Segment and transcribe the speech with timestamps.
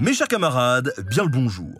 [0.00, 1.74] Mes chers camarades, bien le bonjour.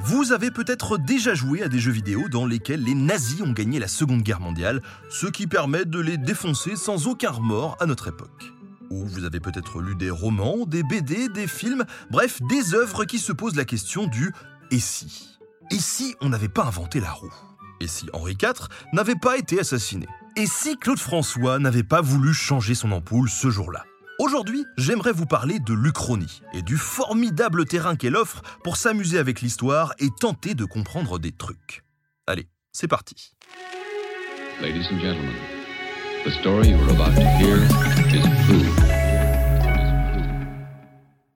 [0.00, 3.78] Vous avez peut-être déjà joué à des jeux vidéo dans lesquels les nazis ont gagné
[3.78, 4.80] la Seconde Guerre mondiale,
[5.10, 8.54] ce qui permet de les défoncer sans aucun remords à notre époque.
[8.88, 13.18] Ou vous avez peut-être lu des romans, des BD, des films, bref, des œuvres qui
[13.18, 14.32] se posent la question du
[14.70, 15.38] et si?
[15.70, 17.34] Et si on n'avait pas inventé la roue?
[17.80, 20.06] Et si Henri IV n'avait pas été assassiné?
[20.34, 23.84] Et si Claude François n'avait pas voulu changer son ampoule ce jour-là?
[24.18, 29.42] Aujourd'hui, j'aimerais vous parler de l'Uchronie et du formidable terrain qu'elle offre pour s'amuser avec
[29.42, 31.84] l'histoire et tenter de comprendre des trucs.
[32.26, 33.34] Allez, c'est parti.
[34.62, 35.34] Ladies and gentlemen,
[36.24, 37.58] the story you are about to hear
[38.08, 38.66] is true.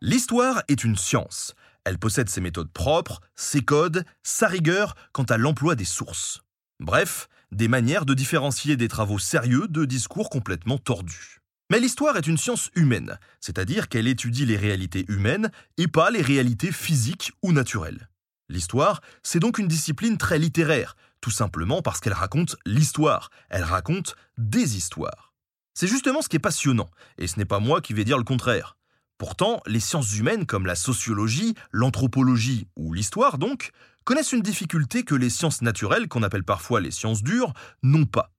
[0.01, 1.55] L'histoire est une science.
[1.85, 6.41] Elle possède ses méthodes propres, ses codes, sa rigueur quant à l'emploi des sources.
[6.79, 11.40] Bref, des manières de différencier des travaux sérieux de discours complètement tordus.
[11.71, 16.21] Mais l'histoire est une science humaine, c'est-à-dire qu'elle étudie les réalités humaines et pas les
[16.21, 18.11] réalités physiques ou naturelles.
[18.49, 24.17] L'histoire, c'est donc une discipline très littéraire, tout simplement parce qu'elle raconte l'histoire, elle raconte
[24.37, 25.33] des histoires.
[25.73, 28.25] C'est justement ce qui est passionnant, et ce n'est pas moi qui vais dire le
[28.25, 28.77] contraire.
[29.17, 33.71] Pourtant, les sciences humaines comme la sociologie, l'anthropologie ou l'histoire donc,
[34.03, 37.53] connaissent une difficulté que les sciences naturelles, qu'on appelle parfois les sciences dures,
[37.85, 38.33] n'ont pas.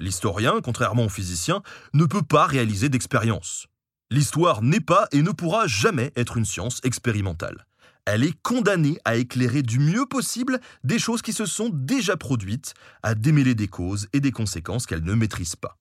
[0.00, 1.62] L'historien, contrairement au physicien,
[1.92, 3.66] ne peut pas réaliser d'expérience.
[4.10, 7.66] L'histoire n'est pas et ne pourra jamais être une science expérimentale.
[8.06, 12.72] Elle est condamnée à éclairer du mieux possible des choses qui se sont déjà produites,
[13.02, 15.76] à démêler des causes et des conséquences qu'elle ne maîtrise pas.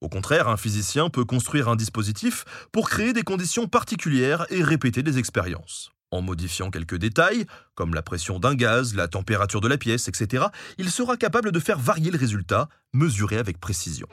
[0.00, 5.04] Au contraire, un physicien peut construire un dispositif pour créer des conditions particulières et répéter
[5.04, 5.92] des expériences.
[6.12, 10.46] En modifiant quelques détails, comme la pression d'un gaz, la température de la pièce, etc.,
[10.76, 14.08] il sera capable de faire varier le résultat, mesuré avec précision.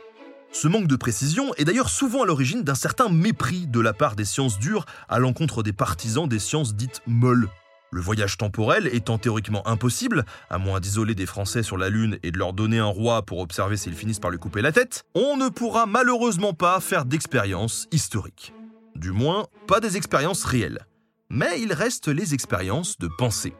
[0.51, 4.15] Ce manque de précision est d'ailleurs souvent à l'origine d'un certain mépris de la part
[4.15, 7.49] des sciences dures à l'encontre des partisans des sciences dites molles.
[7.91, 12.29] Le voyage temporel étant théoriquement impossible, à moins d'isoler des Français sur la Lune et
[12.29, 15.35] de leur donner un roi pour observer s'ils finissent par lui couper la tête, on
[15.35, 18.53] ne pourra malheureusement pas faire d'expériences historiques.
[18.95, 20.85] Du moins, pas des expériences réelles
[21.29, 23.53] mais il reste les expériences de pensée.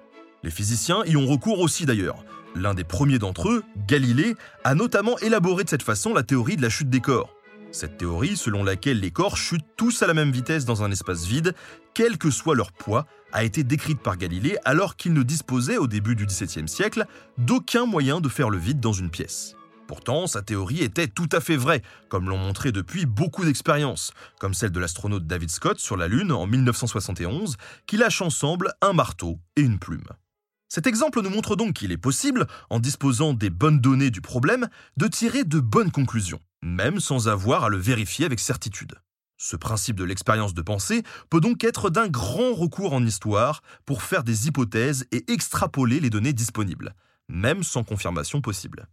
[0.44, 2.24] Les physiciens y ont recours aussi d'ailleurs.
[2.56, 6.62] L'un des premiers d'entre eux, Galilée, a notamment élaboré de cette façon la théorie de
[6.62, 7.34] la chute des corps.
[7.72, 11.26] Cette théorie, selon laquelle les corps chutent tous à la même vitesse dans un espace
[11.26, 11.54] vide,
[11.94, 15.88] quel que soit leur poids, a été décrite par Galilée alors qu'il ne disposait au
[15.88, 17.06] début du XVIIe siècle
[17.38, 19.56] d'aucun moyen de faire le vide dans une pièce.
[19.88, 24.54] Pourtant, sa théorie était tout à fait vraie, comme l'ont montré depuis beaucoup d'expériences, comme
[24.54, 27.56] celle de l'astronaute David Scott sur la Lune en 1971,
[27.86, 30.08] qui lâche ensemble un marteau et une plume.
[30.68, 34.68] Cet exemple nous montre donc qu'il est possible, en disposant des bonnes données du problème,
[34.98, 38.96] de tirer de bonnes conclusions, même sans avoir à le vérifier avec certitude.
[39.38, 44.02] Ce principe de l'expérience de pensée peut donc être d'un grand recours en histoire pour
[44.02, 46.94] faire des hypothèses et extrapoler les données disponibles,
[47.30, 48.88] même sans confirmation possible.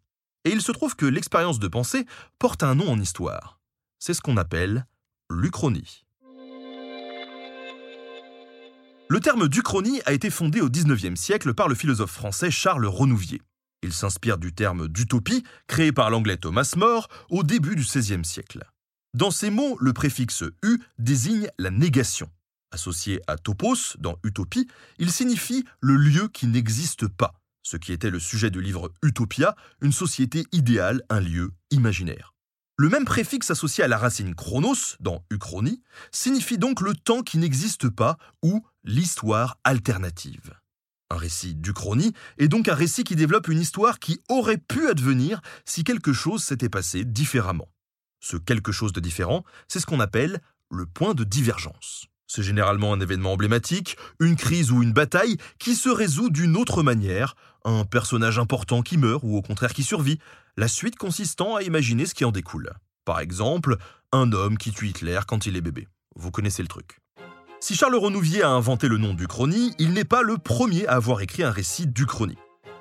[0.45, 2.07] Et il se trouve que l'expérience de pensée
[2.39, 3.59] porte un nom en histoire.
[3.99, 4.87] C'est ce qu'on appelle
[5.31, 6.05] l'Uchronie.
[9.09, 13.43] Le terme d'Uchronie a été fondé au XIXe siècle par le philosophe français Charles Renouvier.
[13.83, 18.65] Il s'inspire du terme d'utopie, créé par l'anglais Thomas More au début du XVIe siècle.
[19.13, 22.31] Dans ces mots, le préfixe u désigne la négation.
[22.73, 24.67] Associé à topos dans utopie,
[24.99, 29.57] il signifie le lieu qui n'existe pas, ce qui était le sujet du livre Utopia,
[29.81, 32.35] une société idéale, un lieu imaginaire.
[32.77, 35.83] Le même préfixe associé à la racine chronos, dans uchronie,
[36.13, 40.55] signifie donc le temps qui n'existe pas ou l'histoire alternative.
[41.11, 45.41] Un récit d'Uchronie est donc un récit qui développe une histoire qui aurait pu advenir
[45.65, 47.69] si quelque chose s'était passé différemment.
[48.21, 52.09] Ce quelque chose de différent, c'est ce qu'on appelle le point de divergence.
[52.27, 56.83] C'est généralement un événement emblématique, une crise ou une bataille qui se résout d'une autre
[56.83, 60.19] manière, un personnage important qui meurt ou au contraire qui survit,
[60.57, 62.73] la suite consistant à imaginer ce qui en découle.
[63.05, 63.77] Par exemple,
[64.13, 65.89] un homme qui tue Hitler quand il est bébé.
[66.17, 66.99] Vous connaissez le truc.
[67.61, 71.21] Si Charles Renouvier a inventé le nom d'Uchronie, il n'est pas le premier à avoir
[71.23, 72.39] écrit un récit d'Uchronie.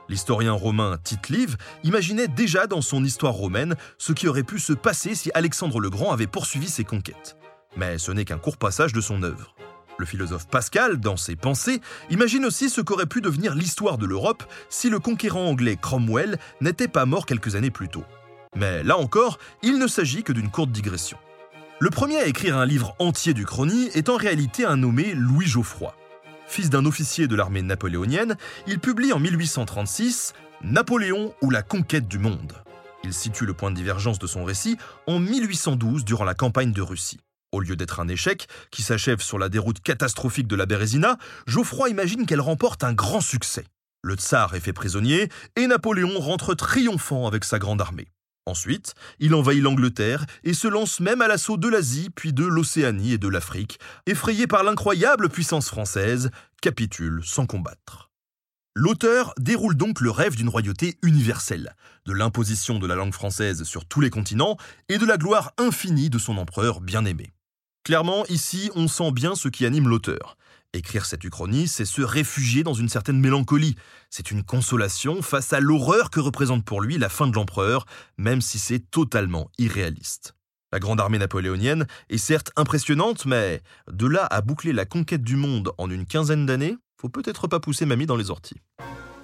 [0.10, 4.74] L'historien romain Tite Live imaginait déjà dans son histoire romaine ce qui aurait pu se
[4.74, 7.38] passer si Alexandre le Grand avait poursuivi ses conquêtes.
[7.76, 9.56] Mais ce n'est qu'un court passage de son œuvre.
[9.98, 14.44] Le philosophe Pascal, dans ses pensées, imagine aussi ce qu'aurait pu devenir l'histoire de l'Europe
[14.70, 18.04] si le conquérant anglais Cromwell n'était pas mort quelques années plus tôt.
[18.56, 21.18] Mais là encore, il ne s'agit que d'une courte digression.
[21.80, 25.48] Le premier à écrire un livre entier du Chronie est en réalité un nommé Louis
[25.48, 25.96] Geoffroy.
[26.48, 28.38] Fils d'un officier de l'armée napoléonienne,
[28.68, 32.54] il publie en 1836 Napoléon ou la conquête du monde.
[33.04, 34.78] Il situe le point de divergence de son récit
[35.08, 37.20] en 1812 durant la campagne de Russie.
[37.54, 41.90] Au lieu d'être un échec, qui s'achève sur la déroute catastrophique de la Bérésina, Geoffroy
[41.90, 43.64] imagine qu'elle remporte un grand succès.
[44.02, 48.08] Le tsar est fait prisonnier et Napoléon rentre triomphant avec sa grande armée.
[48.48, 53.14] Ensuite, il envahit l'Angleterre et se lance même à l'assaut de l'Asie, puis de l'Océanie
[53.14, 58.10] et de l'Afrique, effrayé par l'incroyable puissance française, capitule sans combattre.
[58.76, 61.76] L'auteur déroule donc le rêve d'une royauté universelle,
[62.08, 64.58] de l'imposition de la langue française sur tous les continents
[64.90, 67.32] et de la gloire infinie de son empereur bien-aimé.
[67.84, 70.38] Clairement, ici, on sent bien ce qui anime l'auteur.
[70.72, 73.76] Écrire cette uchronie, c'est se réfugier dans une certaine mélancolie.
[74.10, 77.86] C'est une consolation face à l'horreur que représente pour lui la fin de l'empereur,
[78.18, 80.34] même si c'est totalement irréaliste.
[80.72, 85.36] La grande armée napoléonienne est certes impressionnante, mais de là à boucler la conquête du
[85.36, 88.62] monde en une quinzaine d'années, faut peut-être pas pousser mamie dans les orties.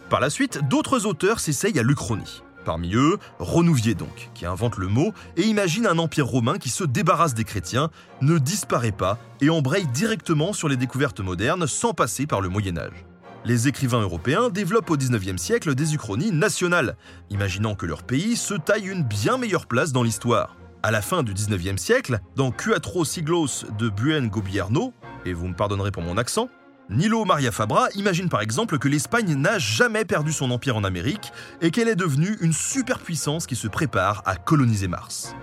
[0.10, 2.44] Par la suite, d'autres auteurs s'essayent à l'Uchronie.
[2.66, 6.84] Parmi eux, Renouvier donc, qui invente le mot et imagine un empire romain qui se
[6.84, 7.90] débarrasse des chrétiens,
[8.22, 12.78] ne disparaît pas et embraye directement sur les découvertes modernes sans passer par le Moyen
[12.78, 13.06] Âge.
[13.46, 16.98] Les écrivains européens développent au XIXe siècle des uchronies nationales,
[17.30, 20.58] imaginant que leur pays se taille une bien meilleure place dans l'histoire.
[20.84, 24.94] À la fin du XIXe siècle, dans Quattro Siglos de Buen Gobierno,
[25.26, 26.50] et vous me pardonnerez pour mon accent,
[26.90, 31.32] Nilo Maria Fabra imagine par exemple que l'Espagne n'a jamais perdu son empire en Amérique
[31.62, 35.36] et qu'elle est devenue une superpuissance qui se prépare à coloniser Mars.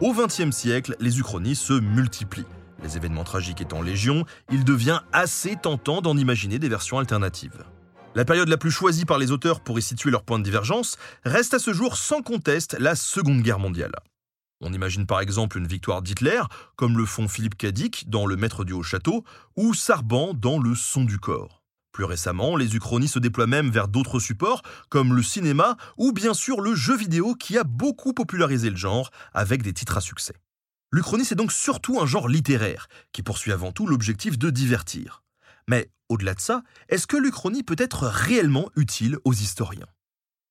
[0.00, 2.46] Au XXe siècle, les uchronies se multiplient.
[2.82, 7.64] Les événements tragiques étant légion, il devient assez tentant d'en imaginer des versions alternatives.
[8.16, 10.96] La période la plus choisie par les auteurs pour y situer leur point de divergence
[11.24, 13.92] reste à ce jour sans conteste la Seconde Guerre mondiale.
[14.60, 16.42] On imagine par exemple une victoire d'Hitler,
[16.76, 19.24] comme le font Philippe Cadic dans Le Maître du Haut-Château,
[19.56, 21.62] ou Sarban dans Le Son du corps.
[21.92, 26.34] Plus récemment, les uchronies se déploient même vers d'autres supports, comme le cinéma ou bien
[26.34, 30.34] sûr le jeu vidéo qui a beaucoup popularisé le genre avec des titres à succès.
[30.92, 35.22] L'uchronie, c'est donc surtout un genre littéraire, qui poursuit avant tout l'objectif de divertir.
[35.68, 39.88] Mais au-delà de ça, est-ce que l'uchronie peut être réellement utile aux historiens?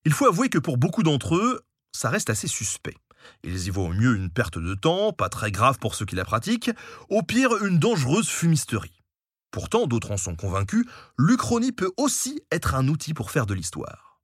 [0.05, 1.61] Il faut avouer que pour beaucoup d'entre eux,
[1.91, 2.95] ça reste assez suspect.
[3.43, 6.15] Ils y voient au mieux une perte de temps, pas très grave pour ceux qui
[6.15, 6.71] la pratiquent,
[7.09, 9.03] au pire une dangereuse fumisterie.
[9.51, 10.85] Pourtant, d'autres en sont convaincus,
[11.17, 14.19] l'Uchronie peut aussi être un outil pour faire de l'histoire.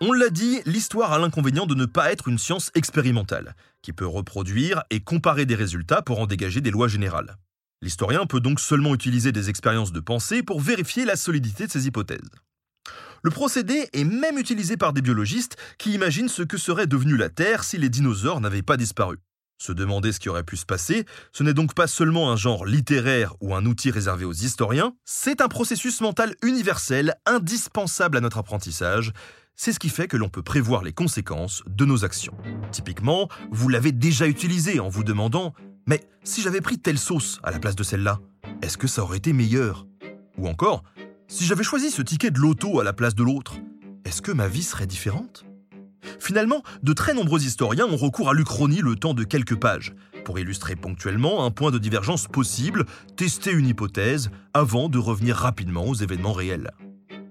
[0.00, 4.06] On l'a dit, l'histoire a l'inconvénient de ne pas être une science expérimentale, qui peut
[4.06, 7.36] reproduire et comparer des résultats pour en dégager des lois générales.
[7.82, 11.86] L'historien peut donc seulement utiliser des expériences de pensée pour vérifier la solidité de ses
[11.86, 12.30] hypothèses.
[13.24, 17.28] Le procédé est même utilisé par des biologistes qui imaginent ce que serait devenue la
[17.28, 19.18] Terre si les dinosaures n'avaient pas disparu.
[19.58, 22.66] Se demander ce qui aurait pu se passer, ce n'est donc pas seulement un genre
[22.66, 28.38] littéraire ou un outil réservé aux historiens, c'est un processus mental universel indispensable à notre
[28.38, 29.12] apprentissage.
[29.54, 32.34] C'est ce qui fait que l'on peut prévoir les conséquences de nos actions.
[32.72, 35.54] Typiquement, vous l'avez déjà utilisé en vous demandant
[35.86, 38.18] Mais si j'avais pris telle sauce à la place de celle-là,
[38.62, 39.86] est-ce que ça aurait été meilleur?
[40.38, 40.82] Ou encore,
[41.32, 43.54] si j'avais choisi ce ticket de loto à la place de l'autre,
[44.04, 45.46] est-ce que ma vie serait différente?
[46.20, 49.94] Finalement, de très nombreux historiens ont recours à l'Uchronie le temps de quelques pages,
[50.26, 52.84] pour illustrer ponctuellement un point de divergence possible,
[53.16, 56.70] tester une hypothèse, avant de revenir rapidement aux événements réels.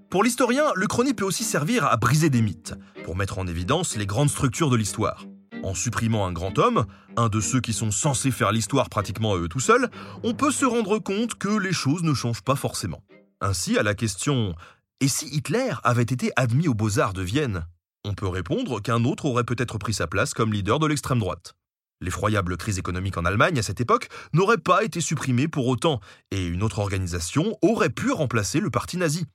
[0.10, 2.74] Pour l'historien, l'Uchronie peut aussi servir à briser des mythes,
[3.04, 5.26] pour mettre en évidence les grandes structures de l'histoire.
[5.62, 6.86] En supprimant un grand homme,
[7.18, 9.92] un de ceux qui sont censés faire l'histoire pratiquement à eux tout seuls,
[10.24, 13.04] on peut se rendre compte que les choses ne changent pas forcément.
[13.44, 14.54] Ainsi, à la question
[15.00, 17.66] Et si Hitler avait été admis aux beaux-arts de Vienne?
[18.06, 21.56] On peut répondre qu'un autre aurait peut-être pris sa place comme leader de l'extrême droite.
[22.02, 26.46] L'effroyable crise économique en Allemagne à cette époque n'aurait pas été supprimée pour autant, et
[26.46, 29.26] une autre organisation aurait pu remplacer le parti nazi.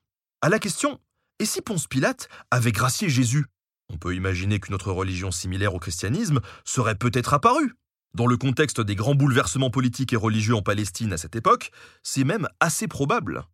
[0.40, 1.00] À la question
[1.40, 3.46] Et si Ponce Pilate avait gracié Jésus?
[3.92, 7.74] On peut imaginer qu'une autre religion similaire au christianisme serait peut-être apparue.
[8.14, 11.72] Dans le contexte des grands bouleversements politiques et religieux en Palestine à cette époque,
[12.04, 13.44] c'est même assez probable.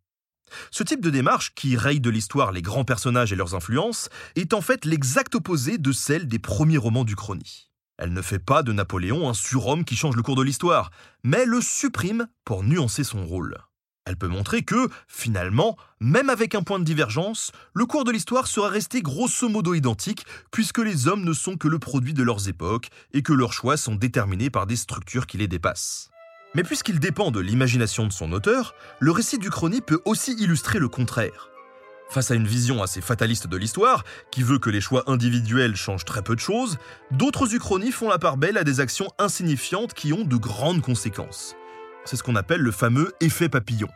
[0.71, 4.53] Ce type de démarche, qui raye de l'histoire les grands personnages et leurs influences, est
[4.53, 7.69] en fait l'exact opposé de celle des premiers romans du Chrony.
[7.97, 10.91] Elle ne fait pas de Napoléon un surhomme qui change le cours de l'histoire,
[11.23, 13.57] mais le supprime pour nuancer son rôle.
[14.05, 18.47] Elle peut montrer que, finalement, même avec un point de divergence, le cours de l'histoire
[18.47, 22.49] sera resté grosso modo identique, puisque les hommes ne sont que le produit de leurs
[22.49, 26.12] époques et que leurs choix sont déterminés par des structures qui les dépassent.
[26.55, 30.77] Mais puisqu'il dépend de l'imagination de son auteur, le récit du chrony peut aussi illustrer
[30.77, 31.49] le contraire.
[32.09, 36.05] Face à une vision assez fataliste de l'histoire, qui veut que les choix individuels changent
[36.05, 36.77] très peu de choses,
[37.09, 41.55] d'autres uchronies font la part belle à des actions insignifiantes qui ont de grandes conséquences.
[42.05, 43.89] C'est ce qu'on appelle le fameux effet papillon.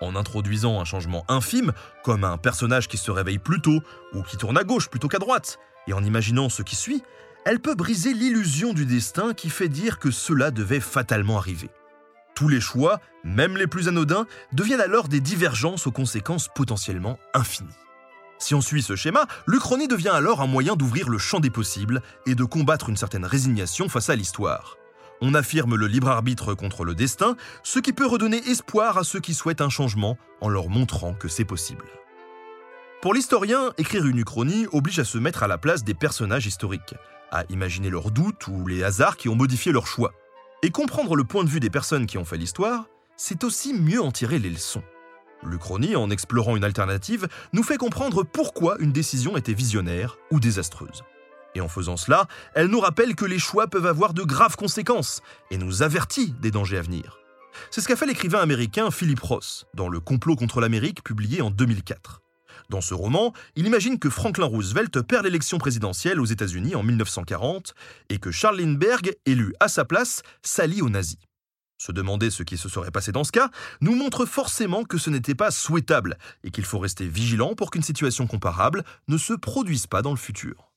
[0.00, 1.72] En introduisant un changement infime,
[2.04, 3.80] comme un personnage qui se réveille plus tôt
[4.12, 5.58] ou qui tourne à gauche plutôt qu'à droite,
[5.88, 7.02] et en imaginant ce qui suit,
[7.44, 11.70] elle peut briser l'illusion du destin qui fait dire que cela devait fatalement arriver.
[12.36, 17.70] Tous les choix, même les plus anodins, deviennent alors des divergences aux conséquences potentiellement infinies.
[18.38, 22.02] Si on suit ce schéma, l'Uchronie devient alors un moyen d'ouvrir le champ des possibles
[22.26, 24.76] et de combattre une certaine résignation face à l'histoire.
[25.22, 29.20] On affirme le libre arbitre contre le destin, ce qui peut redonner espoir à ceux
[29.20, 31.86] qui souhaitent un changement en leur montrant que c'est possible.
[33.00, 36.96] Pour l'historien, écrire une uchronie oblige à se mettre à la place des personnages historiques,
[37.30, 40.12] à imaginer leurs doutes ou les hasards qui ont modifié leur choix.
[40.66, 44.02] Et comprendre le point de vue des personnes qui ont fait l'histoire, c'est aussi mieux
[44.02, 44.82] en tirer les leçons.
[45.44, 51.04] L'Uchronie, en explorant une alternative, nous fait comprendre pourquoi une décision était visionnaire ou désastreuse.
[51.54, 55.22] Et en faisant cela, elle nous rappelle que les choix peuvent avoir de graves conséquences
[55.52, 57.20] et nous avertit des dangers à venir.
[57.70, 61.52] C'est ce qu'a fait l'écrivain américain Philip Ross dans Le complot contre l'Amérique publié en
[61.52, 62.22] 2004.
[62.68, 67.74] Dans ce roman, il imagine que Franklin Roosevelt perd l'élection présidentielle aux États-Unis en 1940
[68.08, 71.18] et que Charles Lindbergh, élu à sa place, s'allie aux nazis.
[71.78, 75.10] Se demander ce qui se serait passé dans ce cas nous montre forcément que ce
[75.10, 79.86] n'était pas souhaitable et qu'il faut rester vigilant pour qu'une situation comparable ne se produise
[79.86, 80.72] pas dans le futur.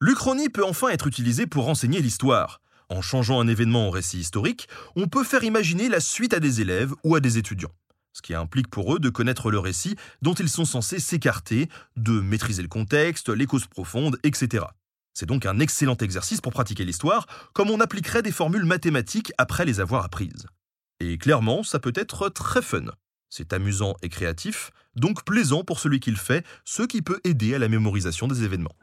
[0.00, 2.60] L'Uchronie peut enfin être utilisée pour renseigner l'histoire.
[2.88, 6.60] En changeant un événement en récit historique, on peut faire imaginer la suite à des
[6.60, 7.72] élèves ou à des étudiants
[8.12, 12.20] ce qui implique pour eux de connaître le récit dont ils sont censés s'écarter, de
[12.20, 14.64] maîtriser le contexte, les causes profondes, etc.
[15.14, 19.64] C'est donc un excellent exercice pour pratiquer l'histoire, comme on appliquerait des formules mathématiques après
[19.64, 20.46] les avoir apprises.
[21.00, 22.84] Et clairement, ça peut être très fun.
[23.28, 27.54] C'est amusant et créatif, donc plaisant pour celui qui le fait, ce qui peut aider
[27.54, 28.74] à la mémorisation des événements.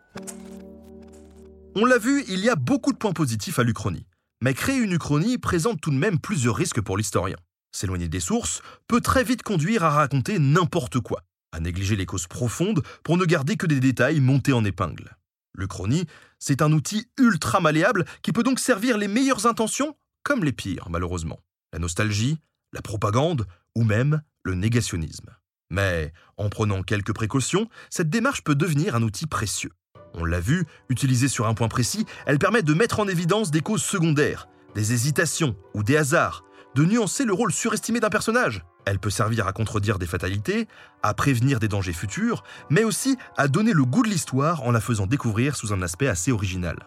[1.75, 4.07] On l'a vu, il y a beaucoup de points positifs à l'Uchronie.
[4.41, 7.37] Mais créer une Uchronie présente tout de même plusieurs risques pour l'historien.
[7.77, 12.25] S'éloigner des sources peut très vite conduire à raconter n'importe quoi, à négliger les causes
[12.25, 15.15] profondes pour ne garder que des détails montés en épingle.
[15.53, 16.05] Le chronie,
[16.39, 20.89] c'est un outil ultra malléable qui peut donc servir les meilleures intentions comme les pires,
[20.89, 21.39] malheureusement.
[21.71, 22.39] La nostalgie,
[22.73, 25.29] la propagande ou même le négationnisme.
[25.69, 29.73] Mais en prenant quelques précautions, cette démarche peut devenir un outil précieux.
[30.15, 33.61] On l'a vu, utilisée sur un point précis, elle permet de mettre en évidence des
[33.61, 36.43] causes secondaires, des hésitations ou des hasards,
[36.77, 38.63] de nuancer le rôle surestimé d'un personnage.
[38.85, 40.67] Elle peut servir à contredire des fatalités,
[41.01, 44.79] à prévenir des dangers futurs, mais aussi à donner le goût de l'histoire en la
[44.79, 46.77] faisant découvrir sous un aspect assez original.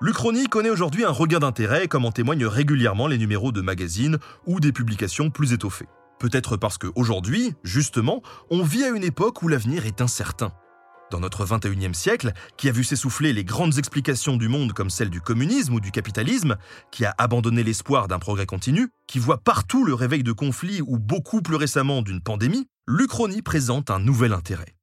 [0.00, 4.60] L'Uchronie connaît aujourd'hui un regain d'intérêt comme en témoignent régulièrement les numéros de magazines ou
[4.60, 5.88] des publications plus étoffées.
[6.20, 10.52] Peut-être parce qu'aujourd'hui, justement, on vit à une époque où l'avenir est incertain.
[11.10, 15.10] Dans notre 21e siècle, qui a vu s'essouffler les grandes explications du monde comme celle
[15.10, 16.56] du communisme ou du capitalisme,
[16.90, 20.98] qui a abandonné l'espoir d'un progrès continu, qui voit partout le réveil de conflits ou
[20.98, 24.74] beaucoup plus récemment d'une pandémie, l'Uchronie présente un nouvel intérêt.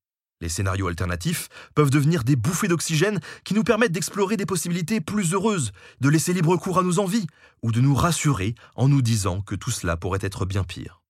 [0.42, 5.34] Les scénarios alternatifs peuvent devenir des bouffées d'oxygène qui nous permettent d'explorer des possibilités plus
[5.34, 7.28] heureuses, de laisser libre cours à nos envies,
[7.62, 11.00] ou de nous rassurer en nous disant que tout cela pourrait être bien pire.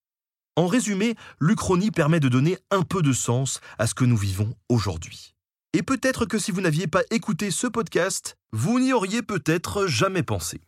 [0.62, 4.54] En résumé, l'Uchronie permet de donner un peu de sens à ce que nous vivons
[4.70, 5.34] aujourd'hui.
[5.74, 10.22] Et peut-être que si vous n'aviez pas écouté ce podcast, vous n'y auriez peut-être jamais
[10.22, 10.62] pensé.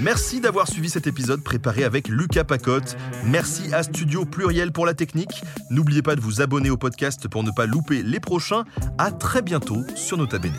[0.00, 2.96] Merci d'avoir suivi cet épisode préparé avec Lucas Pacotte.
[3.24, 5.44] Merci à Studio Pluriel pour la technique.
[5.70, 8.64] N'oubliez pas de vous abonner au podcast pour ne pas louper les prochains.
[8.98, 10.58] À très bientôt sur Nota Bene.